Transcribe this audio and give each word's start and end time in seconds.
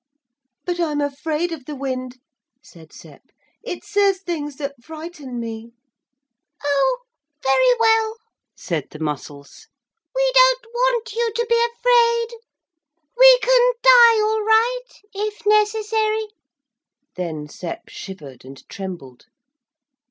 'But 0.65 0.79
I'm 0.79 0.99
afraid 0.99 1.51
of 1.51 1.65
the 1.65 1.75
wind,' 1.75 2.17
said 2.63 2.91
Sep, 2.91 3.21
'it 3.61 3.83
says 3.83 4.19
things 4.19 4.55
that 4.55 4.83
frighten 4.83 5.39
me.' 5.39 5.73
'Oh 6.63 6.97
very 7.43 7.75
well,' 7.79 8.17
said 8.55 8.87
the 8.89 8.97
mussels, 8.97 9.67
'we 10.15 10.31
don't 10.33 10.65
want 10.73 11.13
you 11.13 11.31
to 11.35 11.45
be 11.47 11.67
afraid. 11.77 12.39
We 13.15 13.39
can 13.43 13.71
die 13.83 14.21
all 14.25 14.41
right 14.43 14.87
if 15.13 15.43
necessary.' 15.45 16.29
Then 17.15 17.47
Sep 17.47 17.87
shivered 17.87 18.43
and 18.43 18.67
trembled. 18.67 19.27